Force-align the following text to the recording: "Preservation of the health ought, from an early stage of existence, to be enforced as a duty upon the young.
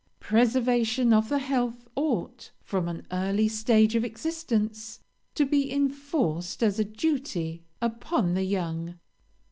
"Preservation 0.19 1.13
of 1.13 1.29
the 1.29 1.37
health 1.37 1.87
ought, 1.95 2.49
from 2.63 2.87
an 2.87 3.05
early 3.11 3.47
stage 3.47 3.93
of 3.93 4.03
existence, 4.03 4.99
to 5.35 5.45
be 5.45 5.71
enforced 5.71 6.63
as 6.63 6.79
a 6.79 6.83
duty 6.83 7.61
upon 7.83 8.33
the 8.33 8.41
young. 8.43 8.95